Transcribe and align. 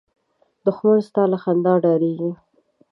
دښمن 0.65 0.99
ستا 1.07 1.23
له 1.31 1.37
خندا 1.43 1.73
ډارېږي 1.83 2.31